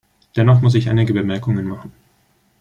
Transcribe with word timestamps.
Dennoch 0.35 0.61
muss 0.63 0.73
ich 0.73 0.89
einige 0.89 1.13
Bemerkungen 1.13 1.67
machen. 1.67 1.91